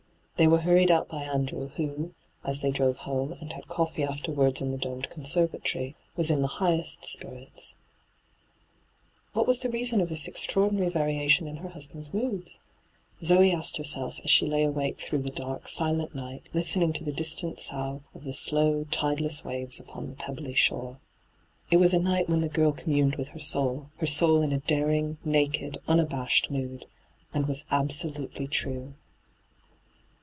They 0.37 0.47
were 0.47 0.61
hurried 0.61 0.89
out 0.89 1.07
by 1.07 1.21
Andrew, 1.21 1.67
who, 1.67 2.15
ae 2.43 2.53
they 2.59 2.71
drove 2.71 2.97
home 2.97 3.31
and 3.33 3.53
had 3.53 3.67
coffee 3.67 4.01
afterwards 4.03 4.59
in 4.59 4.71
the 4.71 4.77
domed 4.79 5.07
conservatory, 5.11 5.95
was 6.15 6.31
in 6.31 6.41
the 6.41 6.47
hi^est 6.47 7.05
spiritB. 7.05 7.75
What 9.33 9.45
was 9.45 9.59
the 9.59 9.69
reason 9.69 10.01
of 10.01 10.09
this 10.09 10.27
extraordinary 10.27 10.89
variation 10.89 11.45
in 11.45 11.57
her 11.57 11.69
husband's 11.69 12.11
moods? 12.11 12.59
Zoe 13.23 13.51
asked 13.51 13.77
herself, 13.77 14.19
as 14.23 14.31
she 14.31 14.47
lay 14.47 14.67
wakeful 14.67 15.07
through 15.09 15.21
the 15.21 15.29
dark, 15.29 15.69
silent 15.69 16.15
night, 16.15 16.49
listening 16.55 16.91
to 16.93 17.03
the 17.03 17.11
distant 17.11 17.59
sough 17.59 18.01
of 18.15 18.23
the 18.23 18.33
slow, 18.33 18.85
tideless 18.89 19.45
waves 19.45 19.79
upon 19.79 20.07
the 20.07 20.15
pebbly 20.15 20.55
shore. 20.55 20.97
It 21.69 21.77
was 21.77 21.93
a 21.93 21.99
night 21.99 22.27
when 22.29 22.41
the 22.41 22.49
girl 22.49 22.71
com 22.71 22.91
muned 22.95 23.15
with 23.15 23.27
her 23.27 23.39
soul— 23.39 23.91
her 23.99 24.07
soul 24.07 24.41
in 24.41 24.51
a 24.53 24.57
daring, 24.57 25.19
naked, 25.23 25.77
unabashed 25.87 26.49
mood— 26.49 26.87
and 27.31 27.45
was 27.47 27.63
absolutely 27.69 28.47
true. 28.47 28.95